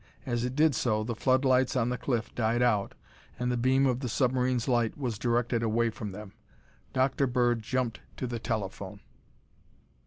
As 0.25 0.43
it 0.43 0.55
did 0.55 0.73
so, 0.73 1.03
the 1.03 1.13
floodlights 1.13 1.75
on 1.75 1.89
the 1.89 1.95
cliff 1.99 2.33
died 2.33 2.63
out 2.63 2.95
and 3.37 3.51
the 3.51 3.55
beam 3.55 3.85
of 3.85 3.99
the 3.99 4.09
submarine's 4.09 4.67
light 4.67 4.97
was 4.97 5.19
directed 5.19 5.61
away 5.61 5.91
from 5.91 6.11
them. 6.11 6.33
Dr. 6.91 7.27
Bird 7.27 7.61
jumped 7.61 7.99
to 8.17 8.25
the 8.25 8.39
telephone. 8.39 9.01